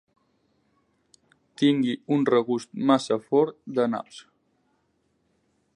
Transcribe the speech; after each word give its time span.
Tingui 1.63 1.93
un 2.17 2.25
regust 2.31 2.73
massa 2.93 3.19
fort 3.27 3.57
de 3.81 3.87
naps. 3.97 4.21